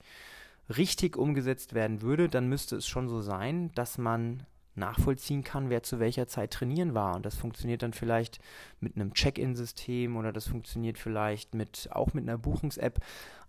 richtig 0.75 1.17
umgesetzt 1.17 1.73
werden 1.73 2.01
würde, 2.01 2.29
dann 2.29 2.47
müsste 2.47 2.77
es 2.77 2.87
schon 2.87 3.09
so 3.09 3.21
sein, 3.21 3.71
dass 3.73 3.97
man 3.97 4.45
nachvollziehen 4.75 5.43
kann, 5.43 5.69
wer 5.69 5.83
zu 5.83 5.99
welcher 5.99 6.27
Zeit 6.27 6.51
trainieren 6.51 6.93
war. 6.93 7.15
Und 7.15 7.25
das 7.25 7.35
funktioniert 7.35 7.81
dann 7.81 7.93
vielleicht 7.93 8.39
mit 8.79 8.95
einem 8.95 9.13
Check-in-System 9.13 10.15
oder 10.15 10.31
das 10.31 10.47
funktioniert 10.47 10.97
vielleicht 10.97 11.55
mit 11.55 11.89
auch 11.91 12.13
mit 12.13 12.23
einer 12.23 12.37
Buchungs-App. 12.37 12.99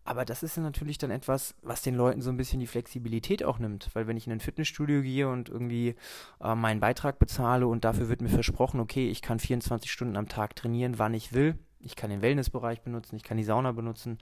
Aber 0.09 0.25
das 0.25 0.43
ist 0.43 0.57
natürlich 0.57 0.97
dann 0.97 1.11
etwas, 1.11 1.55
was 1.61 1.83
den 1.83 1.95
Leuten 1.95 2.23
so 2.23 2.31
ein 2.31 2.39
bisschen 2.39 2.61
die 2.61 2.67
Flexibilität 2.67 3.45
auch 3.45 3.59
nimmt. 3.59 3.91
Weil 3.93 4.07
wenn 4.07 4.17
ich 4.17 4.27
in 4.27 4.33
ein 4.33 4.41
Fitnessstudio 4.41 5.03
gehe 5.03 5.29
und 5.29 5.51
irgendwie 5.51 5.97
äh, 6.41 6.55
meinen 6.55 6.81
Beitrag 6.81 7.19
bezahle 7.19 7.67
und 7.67 7.85
dafür 7.85 8.09
wird 8.09 8.23
mir 8.23 8.31
versprochen, 8.31 8.81
okay, 8.81 9.11
ich 9.11 9.21
kann 9.21 9.39
24 9.39 9.93
Stunden 9.93 10.17
am 10.17 10.27
Tag 10.27 10.57
trainieren, 10.57 10.99
wann 10.99 11.13
ich 11.13 11.35
will. 11.35 11.59
Ich 11.81 11.95
kann 11.95 12.09
den 12.09 12.23
Wellnessbereich 12.23 12.81
benutzen, 12.81 13.17
ich 13.17 13.23
kann 13.23 13.37
die 13.37 13.45
Sauna 13.45 13.73
benutzen. 13.73 14.17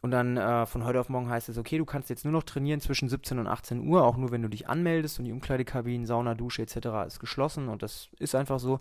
Und 0.00 0.10
dann 0.10 0.38
äh, 0.38 0.64
von 0.64 0.84
heute 0.84 1.00
auf 1.00 1.10
morgen 1.10 1.28
heißt 1.28 1.50
es, 1.50 1.58
okay, 1.58 1.76
du 1.76 1.84
kannst 1.84 2.08
jetzt 2.08 2.24
nur 2.24 2.32
noch 2.32 2.42
trainieren 2.42 2.80
zwischen 2.80 3.10
17 3.10 3.38
und 3.38 3.46
18 3.46 3.86
Uhr, 3.86 4.04
auch 4.04 4.16
nur 4.16 4.30
wenn 4.30 4.40
du 4.40 4.48
dich 4.48 4.70
anmeldest 4.70 5.18
und 5.18 5.26
die 5.26 5.32
Umkleidekabinen, 5.32 6.06
Sauna, 6.06 6.34
Dusche 6.34 6.62
etc. 6.62 7.06
ist 7.06 7.20
geschlossen 7.20 7.68
und 7.68 7.82
das 7.82 8.08
ist 8.18 8.34
einfach 8.34 8.58
so 8.58 8.80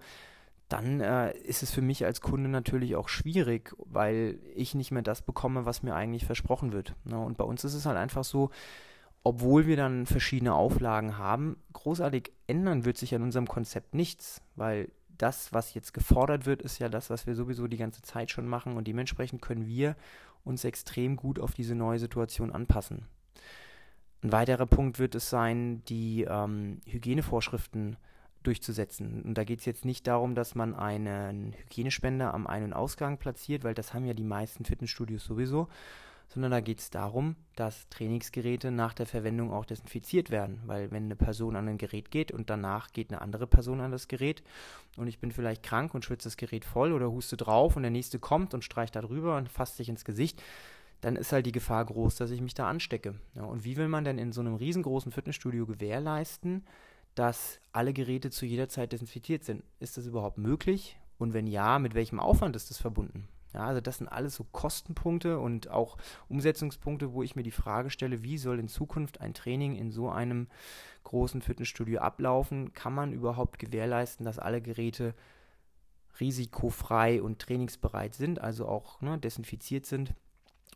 dann 0.69 1.01
äh, 1.01 1.37
ist 1.37 1.63
es 1.63 1.71
für 1.71 1.81
mich 1.81 2.05
als 2.05 2.21
Kunde 2.21 2.49
natürlich 2.49 2.95
auch 2.95 3.09
schwierig, 3.09 3.75
weil 3.77 4.39
ich 4.55 4.75
nicht 4.75 4.91
mehr 4.91 5.01
das 5.01 5.21
bekomme, 5.21 5.65
was 5.65 5.83
mir 5.83 5.93
eigentlich 5.93 6.25
versprochen 6.25 6.71
wird. 6.71 6.95
Ne? 7.03 7.19
Und 7.19 7.37
bei 7.37 7.43
uns 7.43 7.63
ist 7.63 7.73
es 7.73 7.85
halt 7.85 7.97
einfach 7.97 8.23
so, 8.23 8.49
obwohl 9.23 9.67
wir 9.67 9.77
dann 9.77 10.05
verschiedene 10.05 10.53
Auflagen 10.53 11.17
haben, 11.17 11.57
großartig 11.73 12.31
ändern 12.47 12.85
wird 12.85 12.97
sich 12.97 13.15
an 13.15 13.23
unserem 13.23 13.47
Konzept 13.47 13.93
nichts, 13.93 14.41
weil 14.55 14.91
das, 15.17 15.53
was 15.53 15.73
jetzt 15.73 15.93
gefordert 15.93 16.45
wird, 16.45 16.61
ist 16.61 16.79
ja 16.79 16.89
das, 16.89 17.09
was 17.09 17.27
wir 17.27 17.35
sowieso 17.35 17.67
die 17.67 17.77
ganze 17.77 18.01
Zeit 18.01 18.31
schon 18.31 18.47
machen 18.47 18.75
und 18.75 18.87
dementsprechend 18.87 19.41
können 19.41 19.67
wir 19.67 19.95
uns 20.43 20.65
extrem 20.65 21.15
gut 21.15 21.39
auf 21.39 21.53
diese 21.53 21.75
neue 21.75 21.99
Situation 21.99 22.51
anpassen. 22.51 23.05
Ein 24.23 24.31
weiterer 24.31 24.65
Punkt 24.65 24.99
wird 24.99 25.15
es 25.15 25.29
sein, 25.29 25.83
die 25.85 26.23
ähm, 26.23 26.81
Hygienevorschriften 26.85 27.97
durchzusetzen. 28.43 29.23
Und 29.23 29.37
da 29.37 29.43
geht 29.43 29.59
es 29.59 29.65
jetzt 29.65 29.85
nicht 29.85 30.07
darum, 30.07 30.35
dass 30.35 30.55
man 30.55 30.75
einen 30.75 31.53
Hygienespender 31.53 32.33
am 32.33 32.47
Ein- 32.47 32.63
und 32.63 32.73
Ausgang 32.73 33.17
platziert, 33.17 33.63
weil 33.63 33.73
das 33.73 33.93
haben 33.93 34.05
ja 34.05 34.13
die 34.13 34.23
meisten 34.23 34.65
Fitnessstudios 34.65 35.23
sowieso, 35.23 35.67
sondern 36.27 36.51
da 36.51 36.61
geht 36.61 36.79
es 36.79 36.89
darum, 36.89 37.35
dass 37.55 37.87
Trainingsgeräte 37.89 38.71
nach 38.71 38.93
der 38.93 39.05
Verwendung 39.05 39.51
auch 39.51 39.65
desinfiziert 39.65 40.31
werden. 40.31 40.61
Weil 40.65 40.91
wenn 40.91 41.05
eine 41.05 41.15
Person 41.15 41.55
an 41.55 41.67
ein 41.67 41.77
Gerät 41.77 42.11
geht 42.11 42.31
und 42.31 42.49
danach 42.49 42.91
geht 42.91 43.11
eine 43.11 43.21
andere 43.21 43.45
Person 43.45 43.81
an 43.81 43.91
das 43.91 44.07
Gerät 44.07 44.43
und 44.97 45.07
ich 45.07 45.19
bin 45.19 45.31
vielleicht 45.31 45.63
krank 45.63 45.93
und 45.93 46.05
schwitze 46.05 46.27
das 46.27 46.37
Gerät 46.37 46.65
voll 46.65 46.91
oder 46.91 47.11
huste 47.11 47.37
drauf 47.37 47.75
und 47.75 47.83
der 47.83 47.91
nächste 47.91 48.19
kommt 48.19 48.53
und 48.53 48.63
streicht 48.63 48.95
da 48.95 49.01
drüber 49.01 49.37
und 49.37 49.49
fasst 49.49 49.77
sich 49.77 49.89
ins 49.89 50.05
Gesicht, 50.05 50.41
dann 51.01 51.17
ist 51.17 51.33
halt 51.33 51.45
die 51.45 51.51
Gefahr 51.51 51.85
groß, 51.85 52.15
dass 52.15 52.31
ich 52.31 52.41
mich 52.41 52.53
da 52.53 52.67
anstecke. 52.69 53.15
Ja, 53.35 53.43
und 53.43 53.65
wie 53.65 53.77
will 53.77 53.89
man 53.89 54.05
denn 54.05 54.17
in 54.17 54.31
so 54.31 54.41
einem 54.41 54.55
riesengroßen 54.55 55.11
Fitnessstudio 55.11 55.65
gewährleisten, 55.65 56.65
dass 57.15 57.59
alle 57.71 57.93
Geräte 57.93 58.31
zu 58.31 58.45
jeder 58.45 58.69
Zeit 58.69 58.91
desinfiziert 58.91 59.43
sind? 59.43 59.63
Ist 59.79 59.97
das 59.97 60.05
überhaupt 60.05 60.37
möglich? 60.37 60.97
Und 61.17 61.33
wenn 61.33 61.47
ja, 61.47 61.79
mit 61.79 61.93
welchem 61.93 62.19
Aufwand 62.19 62.55
ist 62.55 62.69
das 62.69 62.79
verbunden? 62.79 63.27
Ja, 63.53 63.67
also 63.67 63.81
das 63.81 63.99
sind 63.99 64.07
alles 64.07 64.35
so 64.35 64.45
Kostenpunkte 64.51 65.39
und 65.39 65.69
auch 65.69 65.97
Umsetzungspunkte, 66.27 67.13
wo 67.13 67.21
ich 67.21 67.35
mir 67.35 67.43
die 67.43 67.51
Frage 67.51 67.91
stelle, 67.91 68.23
wie 68.23 68.39
soll 68.39 68.59
in 68.59 68.67
Zukunft 68.67 69.21
ein 69.21 69.35
Training 69.35 69.75
in 69.75 69.91
so 69.91 70.09
einem 70.09 70.47
großen 71.03 71.41
Fitnessstudio 71.41 71.99
ablaufen? 71.99 72.73
Kann 72.73 72.93
man 72.93 73.13
überhaupt 73.13 73.59
gewährleisten, 73.59 74.25
dass 74.25 74.39
alle 74.39 74.61
Geräte 74.61 75.13
risikofrei 76.19 77.21
und 77.21 77.39
trainingsbereit 77.39 78.15
sind, 78.15 78.39
also 78.41 78.67
auch 78.67 79.01
ne, 79.01 79.19
desinfiziert 79.19 79.85
sind? 79.85 80.15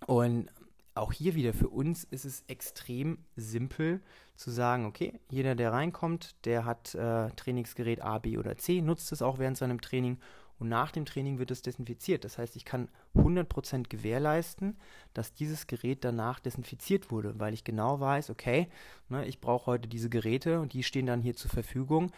Und 0.06 0.50
auch 1.00 1.14
hier 1.14 1.36
wieder 1.36 1.54
für 1.54 1.70
uns 1.70 2.04
ist 2.04 2.26
es 2.26 2.44
extrem 2.48 3.20
simpel 3.36 4.02
zu 4.36 4.52
sagen, 4.52 4.86
okay, 4.86 5.20
jeder, 5.30 5.56
der 5.56 5.74
reinkommt, 5.74 6.36
der 6.46 6.66
hat 6.66 6.94
äh, 6.96 7.30
Trainingsgerät 7.32 8.02
A, 8.02 8.20
B 8.20 8.38
oder 8.38 8.58
C, 8.58 8.82
nutzt 8.82 9.12
es 9.12 9.22
auch 9.22 9.40
während 9.40 9.58
seinem 9.58 9.82
Training 9.82 10.20
und 10.60 10.70
nach 10.70 10.92
dem 10.92 11.06
Training 11.06 11.38
wird 11.38 11.52
es 11.52 11.62
desinfiziert. 11.62 12.24
Das 12.24 12.38
heißt, 12.38 12.56
ich 12.56 12.66
kann 12.66 12.90
100% 13.16 13.90
gewährleisten, 13.90 14.78
dass 15.14 15.34
dieses 15.34 15.68
Gerät 15.68 16.04
danach 16.04 16.40
desinfiziert 16.40 17.12
wurde, 17.12 17.40
weil 17.40 17.54
ich 17.54 17.64
genau 17.64 18.00
weiß, 18.00 18.30
okay, 18.30 18.68
ne, 19.10 19.26
ich 19.28 19.40
brauche 19.40 19.68
heute 19.68 19.88
diese 19.88 20.10
Geräte 20.10 20.60
und 20.60 20.74
die 20.74 20.84
stehen 20.84 21.06
dann 21.06 21.22
hier 21.22 21.36
zur 21.36 21.52
Verfügung. 21.52 22.12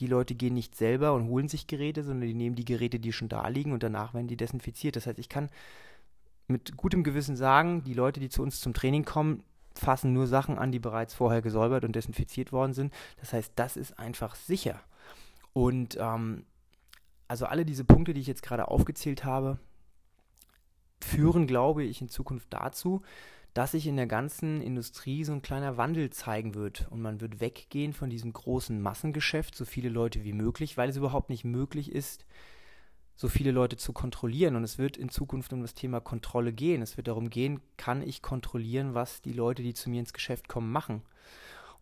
Die 0.00 0.06
Leute 0.06 0.34
gehen 0.34 0.54
nicht 0.54 0.76
selber 0.76 1.12
und 1.14 1.28
holen 1.28 1.48
sich 1.48 1.66
Geräte, 1.66 2.02
sondern 2.02 2.28
die 2.28 2.34
nehmen 2.34 2.56
die 2.56 2.64
Geräte, 2.64 2.98
die 3.00 3.12
schon 3.12 3.28
da 3.28 3.46
liegen 3.48 3.72
und 3.72 3.82
danach 3.82 4.14
werden 4.14 4.28
die 4.28 4.36
desinfiziert. 4.36 4.96
Das 4.96 5.06
heißt, 5.06 5.18
ich 5.18 5.28
kann 5.28 5.50
mit 6.48 6.76
gutem 6.76 7.04
Gewissen 7.04 7.36
sagen, 7.36 7.84
die 7.84 7.94
Leute, 7.94 8.20
die 8.20 8.30
zu 8.30 8.42
uns 8.42 8.60
zum 8.60 8.74
Training 8.74 9.04
kommen, 9.04 9.44
fassen 9.74 10.12
nur 10.12 10.26
Sachen 10.26 10.58
an, 10.58 10.72
die 10.72 10.78
bereits 10.80 11.14
vorher 11.14 11.42
gesäubert 11.42 11.84
und 11.84 11.94
desinfiziert 11.94 12.52
worden 12.52 12.72
sind. 12.72 12.92
Das 13.20 13.32
heißt, 13.32 13.52
das 13.56 13.76
ist 13.76 13.98
einfach 13.98 14.34
sicher. 14.34 14.80
Und 15.52 15.96
ähm, 16.00 16.44
also 17.28 17.46
alle 17.46 17.64
diese 17.64 17.84
Punkte, 17.84 18.14
die 18.14 18.20
ich 18.20 18.26
jetzt 18.26 18.42
gerade 18.42 18.68
aufgezählt 18.68 19.24
habe, 19.24 19.58
führen, 21.00 21.46
glaube 21.46 21.84
ich, 21.84 22.00
in 22.00 22.08
Zukunft 22.08 22.48
dazu, 22.50 23.02
dass 23.54 23.72
sich 23.72 23.86
in 23.86 23.96
der 23.96 24.06
ganzen 24.06 24.60
Industrie 24.60 25.24
so 25.24 25.32
ein 25.32 25.42
kleiner 25.42 25.76
Wandel 25.76 26.10
zeigen 26.10 26.54
wird. 26.54 26.88
Und 26.90 27.00
man 27.00 27.20
wird 27.20 27.40
weggehen 27.40 27.92
von 27.92 28.10
diesem 28.10 28.32
großen 28.32 28.80
Massengeschäft, 28.80 29.54
so 29.54 29.64
viele 29.64 29.88
Leute 29.88 30.24
wie 30.24 30.32
möglich, 30.32 30.76
weil 30.76 30.88
es 30.88 30.96
überhaupt 30.96 31.30
nicht 31.30 31.44
möglich 31.44 31.92
ist, 31.92 32.24
so 33.20 33.26
viele 33.26 33.50
Leute 33.50 33.76
zu 33.76 33.92
kontrollieren. 33.92 34.54
Und 34.54 34.62
es 34.62 34.78
wird 34.78 34.96
in 34.96 35.08
Zukunft 35.08 35.52
um 35.52 35.60
das 35.60 35.74
Thema 35.74 36.00
Kontrolle 36.00 36.52
gehen. 36.52 36.82
Es 36.82 36.96
wird 36.96 37.08
darum 37.08 37.30
gehen, 37.30 37.60
kann 37.76 38.00
ich 38.00 38.22
kontrollieren, 38.22 38.94
was 38.94 39.20
die 39.22 39.32
Leute, 39.32 39.64
die 39.64 39.74
zu 39.74 39.90
mir 39.90 39.98
ins 39.98 40.12
Geschäft 40.12 40.46
kommen, 40.46 40.70
machen. 40.70 41.02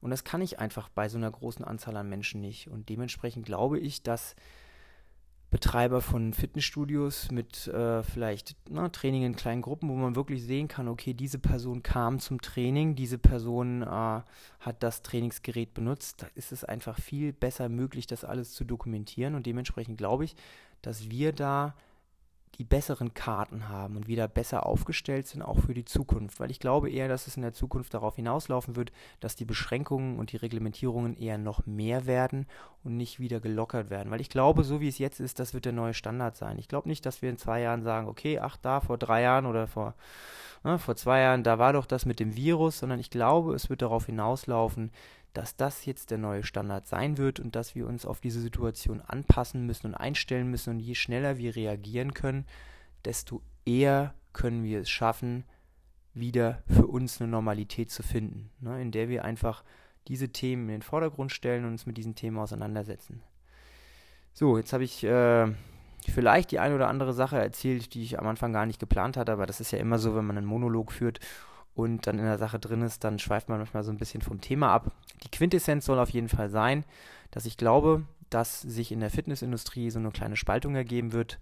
Und 0.00 0.10
das 0.10 0.24
kann 0.24 0.40
ich 0.40 0.58
einfach 0.58 0.88
bei 0.88 1.10
so 1.10 1.18
einer 1.18 1.30
großen 1.30 1.62
Anzahl 1.62 1.98
an 1.98 2.08
Menschen 2.08 2.40
nicht. 2.40 2.68
Und 2.68 2.88
dementsprechend 2.88 3.44
glaube 3.44 3.78
ich, 3.78 4.02
dass 4.02 4.34
Betreiber 5.50 6.00
von 6.00 6.32
Fitnessstudios 6.32 7.30
mit 7.30 7.68
äh, 7.68 8.02
vielleicht 8.02 8.56
na, 8.68 8.88
Training 8.88 9.22
in 9.22 9.36
kleinen 9.36 9.62
Gruppen, 9.62 9.90
wo 9.90 9.94
man 9.94 10.16
wirklich 10.16 10.42
sehen 10.42 10.68
kann, 10.68 10.88
okay, 10.88 11.14
diese 11.14 11.38
Person 11.38 11.82
kam 11.82 12.18
zum 12.18 12.40
Training, 12.40 12.96
diese 12.96 13.18
Person 13.18 13.82
äh, 13.82 13.86
hat 13.86 14.82
das 14.82 15.02
Trainingsgerät 15.02 15.72
benutzt. 15.74 16.22
Da 16.22 16.26
ist 16.34 16.50
es 16.50 16.64
einfach 16.64 16.98
viel 16.98 17.32
besser 17.32 17.68
möglich, 17.68 18.06
das 18.06 18.24
alles 18.24 18.54
zu 18.54 18.64
dokumentieren 18.64 19.34
und 19.34 19.46
dementsprechend 19.46 19.98
glaube 19.98 20.24
ich, 20.24 20.34
dass 20.82 21.10
wir 21.10 21.32
da 21.32 21.74
die 22.58 22.64
besseren 22.64 23.12
Karten 23.12 23.68
haben 23.68 23.96
und 23.96 24.08
wieder 24.08 24.28
besser 24.28 24.64
aufgestellt 24.64 25.26
sind, 25.26 25.42
auch 25.42 25.58
für 25.58 25.74
die 25.74 25.84
Zukunft. 25.84 26.40
Weil 26.40 26.50
ich 26.50 26.58
glaube 26.58 26.90
eher, 26.90 27.08
dass 27.08 27.26
es 27.26 27.36
in 27.36 27.42
der 27.42 27.52
Zukunft 27.52 27.92
darauf 27.92 28.16
hinauslaufen 28.16 28.76
wird, 28.76 28.92
dass 29.20 29.36
die 29.36 29.44
Beschränkungen 29.44 30.18
und 30.18 30.32
die 30.32 30.38
Reglementierungen 30.38 31.16
eher 31.16 31.36
noch 31.38 31.66
mehr 31.66 32.06
werden 32.06 32.46
und 32.82 32.96
nicht 32.96 33.20
wieder 33.20 33.40
gelockert 33.40 33.90
werden. 33.90 34.10
Weil 34.10 34.22
ich 34.22 34.30
glaube, 34.30 34.64
so 34.64 34.80
wie 34.80 34.88
es 34.88 34.98
jetzt 34.98 35.20
ist, 35.20 35.38
das 35.38 35.52
wird 35.52 35.66
der 35.66 35.72
neue 35.72 35.94
Standard 35.94 36.36
sein. 36.36 36.58
Ich 36.58 36.68
glaube 36.68 36.88
nicht, 36.88 37.04
dass 37.04 37.20
wir 37.20 37.28
in 37.28 37.36
zwei 37.36 37.60
Jahren 37.60 37.82
sagen, 37.82 38.08
okay, 38.08 38.38
ach 38.38 38.56
da, 38.56 38.80
vor 38.80 38.96
drei 38.96 39.22
Jahren 39.22 39.44
oder 39.44 39.66
vor, 39.66 39.94
ne, 40.64 40.78
vor 40.78 40.96
zwei 40.96 41.20
Jahren, 41.20 41.42
da 41.42 41.58
war 41.58 41.74
doch 41.74 41.86
das 41.86 42.06
mit 42.06 42.20
dem 42.20 42.36
Virus, 42.36 42.78
sondern 42.78 43.00
ich 43.00 43.10
glaube, 43.10 43.54
es 43.54 43.68
wird 43.68 43.82
darauf 43.82 44.06
hinauslaufen, 44.06 44.92
dass 45.36 45.54
das 45.54 45.84
jetzt 45.84 46.10
der 46.10 46.18
neue 46.18 46.42
Standard 46.42 46.86
sein 46.86 47.18
wird 47.18 47.40
und 47.40 47.54
dass 47.54 47.74
wir 47.74 47.86
uns 47.86 48.06
auf 48.06 48.20
diese 48.20 48.40
Situation 48.40 49.02
anpassen 49.02 49.66
müssen 49.66 49.88
und 49.88 49.94
einstellen 49.94 50.50
müssen. 50.50 50.70
Und 50.70 50.80
je 50.80 50.94
schneller 50.94 51.36
wir 51.36 51.54
reagieren 51.54 52.14
können, 52.14 52.46
desto 53.04 53.42
eher 53.66 54.14
können 54.32 54.64
wir 54.64 54.80
es 54.80 54.88
schaffen, 54.88 55.44
wieder 56.14 56.62
für 56.66 56.86
uns 56.86 57.20
eine 57.20 57.30
Normalität 57.30 57.90
zu 57.90 58.02
finden, 58.02 58.50
ne, 58.60 58.80
in 58.80 58.90
der 58.92 59.10
wir 59.10 59.24
einfach 59.24 59.62
diese 60.08 60.30
Themen 60.30 60.62
in 60.68 60.76
den 60.76 60.82
Vordergrund 60.82 61.32
stellen 61.32 61.64
und 61.64 61.72
uns 61.72 61.84
mit 61.84 61.98
diesen 61.98 62.14
Themen 62.14 62.38
auseinandersetzen. 62.38 63.22
So, 64.32 64.56
jetzt 64.56 64.72
habe 64.72 64.84
ich 64.84 65.04
äh, 65.04 65.52
vielleicht 66.08 66.50
die 66.50 66.60
eine 66.60 66.74
oder 66.74 66.88
andere 66.88 67.12
Sache 67.12 67.38
erzählt, 67.38 67.92
die 67.92 68.02
ich 68.02 68.18
am 68.18 68.26
Anfang 68.26 68.54
gar 68.54 68.64
nicht 68.64 68.80
geplant 68.80 69.18
hatte, 69.18 69.32
aber 69.32 69.44
das 69.44 69.60
ist 69.60 69.72
ja 69.72 69.78
immer 69.78 69.98
so, 69.98 70.16
wenn 70.16 70.24
man 70.24 70.38
einen 70.38 70.46
Monolog 70.46 70.92
führt 70.92 71.20
und 71.76 72.06
dann 72.06 72.18
in 72.18 72.24
der 72.24 72.38
Sache 72.38 72.58
drin 72.58 72.80
ist, 72.80 73.04
dann 73.04 73.18
schweift 73.18 73.50
man 73.50 73.58
manchmal 73.58 73.84
so 73.84 73.92
ein 73.92 73.98
bisschen 73.98 74.22
vom 74.22 74.40
Thema 74.40 74.72
ab. 74.72 74.92
Die 75.22 75.30
Quintessenz 75.30 75.84
soll 75.84 75.98
auf 75.98 76.08
jeden 76.08 76.30
Fall 76.30 76.48
sein, 76.48 76.84
dass 77.30 77.44
ich 77.44 77.58
glaube, 77.58 78.06
dass 78.30 78.62
sich 78.62 78.90
in 78.92 79.00
der 79.00 79.10
Fitnessindustrie 79.10 79.90
so 79.90 79.98
eine 79.98 80.10
kleine 80.10 80.36
Spaltung 80.36 80.74
ergeben 80.74 81.12
wird. 81.12 81.38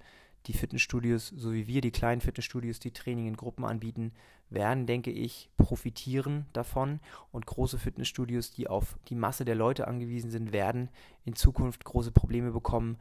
Die 0.47 0.53
Fitnessstudios, 0.53 1.29
so 1.29 1.53
wie 1.53 1.69
wir, 1.69 1.81
die 1.81 1.93
kleinen 1.93 2.21
Fitnessstudios, 2.21 2.81
die 2.81 2.91
Training 2.91 3.29
in 3.29 3.37
Gruppen 3.37 3.64
anbieten, 3.64 4.12
werden, 4.50 4.87
denke 4.87 5.12
ich, 5.12 5.50
profitieren 5.57 6.47
davon. 6.53 6.99
Und 7.31 7.47
große 7.47 7.79
Fitnessstudios, 7.79 8.50
die 8.50 8.67
auf 8.67 8.99
die 9.09 9.14
Masse 9.14 9.45
der 9.45 9.55
Leute 9.55 9.87
angewiesen 9.87 10.33
sind, 10.33 10.53
werden 10.53 10.91
in 11.25 11.37
Zukunft 11.37 11.85
große 11.85 12.11
Probleme 12.11 12.50
bekommen, 12.50 12.99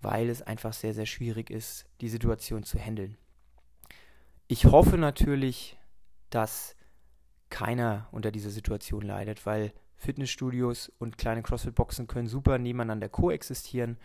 weil 0.00 0.28
es 0.28 0.42
einfach 0.42 0.72
sehr, 0.72 0.94
sehr 0.94 1.06
schwierig 1.06 1.50
ist, 1.50 1.86
die 2.00 2.08
Situation 2.08 2.62
zu 2.62 2.78
handeln. 2.78 3.18
Ich 4.46 4.64
hoffe 4.64 4.96
natürlich, 4.96 5.77
dass 6.30 6.76
keiner 7.50 8.08
unter 8.12 8.30
dieser 8.30 8.50
Situation 8.50 9.02
leidet, 9.02 9.46
weil 9.46 9.72
Fitnessstudios 9.96 10.92
und 10.98 11.18
kleine 11.18 11.42
CrossFit-Boxen 11.42 12.06
können 12.06 12.28
super 12.28 12.58
nebeneinander 12.58 13.08
koexistieren. 13.08 13.98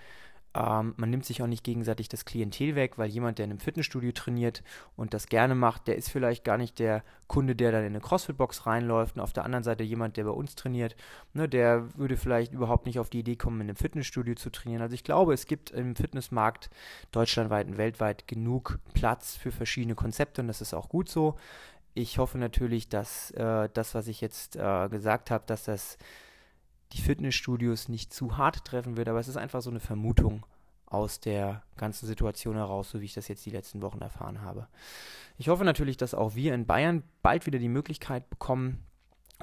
Ähm, 0.56 0.94
man 0.98 1.10
nimmt 1.10 1.26
sich 1.26 1.42
auch 1.42 1.48
nicht 1.48 1.64
gegenseitig 1.64 2.10
das 2.10 2.26
Klientel 2.26 2.76
weg, 2.76 2.98
weil 2.98 3.10
jemand, 3.10 3.40
der 3.40 3.46
in 3.46 3.52
einem 3.52 3.60
Fitnessstudio 3.60 4.12
trainiert 4.12 4.64
und 4.96 5.14
das 5.14 5.28
gerne 5.28 5.56
macht, 5.56 5.88
der 5.88 5.96
ist 5.96 6.10
vielleicht 6.10 6.44
gar 6.44 6.58
nicht 6.58 6.78
der 6.78 7.04
Kunde, 7.28 7.56
der 7.56 7.72
dann 7.72 7.82
in 7.82 7.88
eine 7.88 8.02
CrossFit-Box 8.02 8.68
reinläuft. 8.68 9.16
Und 9.16 9.22
auf 9.22 9.34
der 9.34 9.46
anderen 9.46 9.64
Seite 9.64 9.84
jemand, 9.84 10.18
der 10.18 10.26
bei 10.26 10.32
uns 10.32 10.54
trainiert, 10.56 10.96
ne, 11.34 11.50
der 11.50 11.96
würde 11.98 12.18
vielleicht 12.18 12.54
überhaupt 12.54 12.86
nicht 12.86 13.00
auf 13.00 13.10
die 13.10 13.20
Idee 13.20 13.36
kommen, 13.36 13.62
in 13.62 13.70
einem 13.70 13.76
Fitnessstudio 13.76 14.36
zu 14.36 14.52
trainieren. 14.52 14.84
Also 14.84 14.94
ich 14.94 15.04
glaube, 15.04 15.34
es 15.34 15.48
gibt 15.48 15.72
im 15.72 15.96
Fitnessmarkt 15.96 16.70
deutschlandweit 17.12 17.68
und 17.68 17.78
weltweit 17.78 18.28
genug 18.28 18.80
Platz 18.94 19.36
für 19.36 19.52
verschiedene 19.52 19.96
Konzepte 19.96 20.42
und 20.42 20.48
das 20.48 20.62
ist 20.62 20.74
auch 20.76 20.90
gut 20.90 21.10
so 21.10 21.36
ich 21.94 22.18
hoffe 22.18 22.38
natürlich, 22.38 22.90
dass 22.90 23.32
äh, 23.32 23.70
das, 23.74 23.96
was 23.96 24.08
ich 24.08 24.22
jetzt 24.22 24.56
äh, 24.56 24.90
gesagt 24.90 25.32
habe, 25.32 25.44
dass 25.46 25.64
das 25.64 25.98
die 26.94 27.02
Fitnessstudios 27.02 27.90
nicht 27.90 28.14
zu 28.14 28.38
hart 28.38 28.66
treffen 28.66 28.98
wird, 28.98 29.10
aber 29.10 29.20
es 29.20 29.28
ist 29.28 29.38
einfach 29.38 29.62
so 29.62 29.70
eine 29.70 29.80
Vermutung 29.80 30.46
aus 30.86 31.20
der 31.20 31.64
ganzen 31.76 32.06
Situation 32.06 32.56
heraus, 32.56 32.92
so 32.92 33.02
wie 33.02 33.06
ich 33.06 33.14
das 33.14 33.28
jetzt 33.28 33.46
die 33.46 33.52
letzten 33.52 33.82
Wochen 33.82 34.02
erfahren 34.02 34.42
habe. 34.42 34.68
Ich 35.38 35.50
hoffe 35.50 35.66
natürlich, 35.66 35.98
dass 35.98 36.14
auch 36.14 36.36
wir 36.36 36.54
in 36.54 36.68
Bayern 36.68 37.04
bald 37.24 37.48
wieder 37.48 37.58
die 37.58 37.70
Möglichkeit 37.70 38.30
bekommen, 38.30 38.86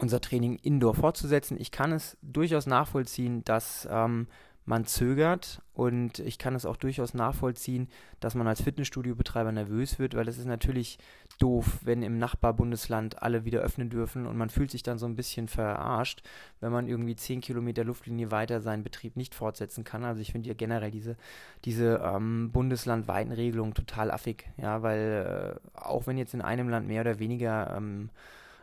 unser 0.01 0.21
Training 0.21 0.57
indoor 0.57 0.95
fortzusetzen. 0.95 1.61
Ich 1.61 1.73
kann 1.73 1.93
es 1.93 2.17
durchaus 2.23 2.67
nachvollziehen, 2.67 3.45
dass 3.45 3.89
ähm, 3.91 4.29
man 4.71 4.87
zögert 4.87 5.61
und 5.75 6.21
ich 6.21 6.39
kann 6.39 6.55
es 6.55 6.65
auch 6.65 6.77
durchaus 6.77 7.13
nachvollziehen, 7.13 7.89
dass 8.21 8.37
man 8.37 8.47
als 8.47 8.63
Fitnessstudio-Betreiber 8.63 9.51
nervös 9.51 9.99
wird, 9.99 10.15
weil 10.15 10.29
es 10.29 10.39
ist 10.39 10.47
natürlich 10.47 10.99
doof, 11.41 11.81
wenn 11.83 12.05
im 12.05 12.19
Nachbarbundesland 12.19 13.21
alle 13.21 13.45
wieder 13.45 13.61
öffnen 13.63 13.91
dürfen 13.91 14.27
und 14.27 14.37
man 14.37 14.49
fühlt 14.49 14.71
sich 14.71 14.85
dann 14.85 14.97
so 14.97 15.07
ein 15.07 15.17
bisschen 15.17 15.49
verarscht, 15.49 16.23
wenn 16.61 16.71
man 16.71 16.87
irgendwie 16.87 17.17
10 17.17 17.41
Kilometer 17.41 17.83
Luftlinie 17.83 18.31
weiter 18.31 18.61
seinen 18.61 18.85
Betrieb 18.85 19.17
nicht 19.17 19.35
fortsetzen 19.35 19.83
kann. 19.83 20.05
Also 20.05 20.23
ich 20.23 20.31
finde 20.31 20.49
ja 20.49 20.55
generell 20.55 20.93
diese, 20.93 21.17
diese 21.65 22.01
ähm, 22.05 22.53
bundeslandweiten 22.53 23.33
Regelungen 23.33 23.75
total 23.75 24.13
affig, 24.13 24.49
ja, 24.57 24.83
weil 24.83 25.59
äh, 25.75 25.79
auch 25.79 26.07
wenn 26.07 26.17
jetzt 26.17 26.35
in 26.35 26.43
einem 26.43 26.69
Land 26.69 26.87
mehr 26.87 27.01
oder 27.01 27.19
weniger 27.19 27.77
ähm, 27.77 28.11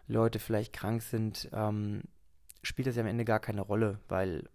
Leute 0.08 0.40
vielleicht 0.40 0.72
krank 0.72 1.02
sind, 1.02 1.50
ähm, 1.52 2.04
spielt 2.64 2.88
das 2.88 2.96
ja 2.96 3.02
am 3.02 3.10
Ende 3.10 3.26
gar 3.26 3.42
keine 3.42 3.62
Rolle, 3.62 4.00
weil 4.08 4.46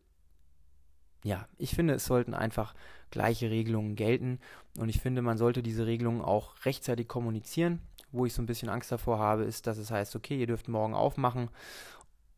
ja, 1.24 1.46
ich 1.58 1.74
finde, 1.74 1.94
es 1.94 2.04
sollten 2.04 2.34
einfach 2.34 2.74
gleiche 3.10 3.50
Regelungen 3.50 3.94
gelten. 3.94 4.40
Und 4.78 4.88
ich 4.88 5.00
finde, 5.00 5.22
man 5.22 5.38
sollte 5.38 5.62
diese 5.62 5.86
Regelungen 5.86 6.22
auch 6.22 6.54
rechtzeitig 6.64 7.08
kommunizieren. 7.08 7.80
Wo 8.10 8.26
ich 8.26 8.34
so 8.34 8.42
ein 8.42 8.46
bisschen 8.46 8.68
Angst 8.68 8.92
davor 8.92 9.18
habe, 9.18 9.44
ist, 9.44 9.66
dass 9.66 9.78
es 9.78 9.90
heißt, 9.90 10.16
okay, 10.16 10.38
ihr 10.38 10.46
dürft 10.46 10.68
morgen 10.68 10.94
aufmachen. 10.94 11.48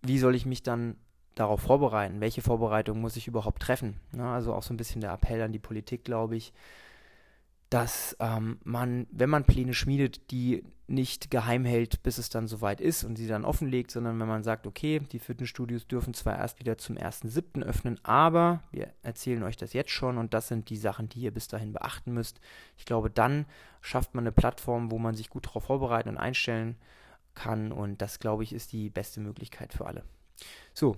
Wie 0.03 0.19
soll 0.19 0.35
ich 0.35 0.47
mich 0.47 0.63
dann 0.63 0.97
darauf 1.35 1.63
vorbereiten? 1.63 2.21
Welche 2.21 2.43
Vorbereitung 2.43 3.01
muss 3.01 3.17
ich 3.17 3.27
überhaupt 3.27 3.63
treffen? 3.63 3.99
Ne? 4.13 4.29
Also 4.29 4.55
auch 4.55 4.63
so 4.63 4.73
ein 4.73 4.77
bisschen 4.77 5.01
der 5.01 5.13
Appell 5.13 5.43
an 5.43 5.53
die 5.53 5.59
Politik, 5.59 6.05
glaube 6.05 6.37
ich, 6.37 6.53
dass 7.71 8.17
ähm, 8.21 8.59
man, 8.63 9.07
wenn 9.11 9.31
man 9.31 9.45
Pläne 9.45 9.75
schmiedet, 9.75 10.31
die 10.31 10.63
nicht 10.87 11.31
geheim 11.31 11.65
hält, 11.65 12.03
bis 12.03 12.19
es 12.19 12.29
dann 12.29 12.47
soweit 12.47 12.81
ist 12.81 13.05
und 13.05 13.17
sie 13.17 13.27
dann 13.27 13.45
offenlegt, 13.45 13.91
sondern 13.91 14.21
wenn 14.21 14.29
man 14.29 14.43
sagt, 14.43 14.67
okay, 14.67 15.01
die 15.01 15.19
Fitnessstudios 15.19 15.87
dürfen 15.87 16.13
zwar 16.13 16.37
erst 16.37 16.61
wieder 16.61 16.77
zum 16.77 16.97
1.7. 16.97 17.63
öffnen, 17.63 17.99
aber 18.05 18.63
wir 18.71 18.93
erzählen 19.03 19.43
euch 19.45 19.57
das 19.57 19.73
jetzt 19.73 19.91
schon 19.91 20.19
und 20.19 20.35
das 20.35 20.49
sind 20.49 20.69
die 20.69 20.77
Sachen, 20.77 21.09
die 21.09 21.21
ihr 21.21 21.33
bis 21.33 21.49
dahin 21.49 21.73
beachten 21.73 22.13
müsst. 22.13 22.41
Ich 22.77 22.85
glaube, 22.85 23.09
dann 23.09 23.47
schafft 23.81 24.15
man 24.15 24.25
eine 24.25 24.33
Plattform, 24.33 24.91
wo 24.91 24.99
man 24.99 25.15
sich 25.15 25.31
gut 25.31 25.47
darauf 25.47 25.65
vorbereiten 25.65 26.11
und 26.11 26.19
einstellen 26.19 26.77
kann 27.35 27.73
und 27.73 28.03
das, 28.03 28.19
glaube 28.19 28.43
ich, 28.43 28.53
ist 28.53 28.73
die 28.73 28.91
beste 28.91 29.21
Möglichkeit 29.21 29.73
für 29.73 29.87
alle. 29.87 30.05
So, 30.75 30.97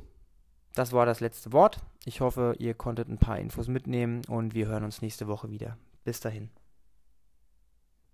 das 0.75 0.93
war 0.93 1.07
das 1.07 1.21
letzte 1.21 1.53
Wort. 1.53 1.79
Ich 2.05 2.21
hoffe, 2.21 2.57
ihr 2.59 2.75
konntet 2.75 3.09
ein 3.09 3.19
paar 3.19 3.39
Infos 3.39 3.69
mitnehmen 3.69 4.23
und 4.29 4.55
wir 4.55 4.67
hören 4.67 4.85
uns 4.85 5.01
nächste 5.01 5.29
Woche 5.29 5.49
wieder. 5.49 5.79
Bis 6.05 6.21
dahin. 6.21 6.51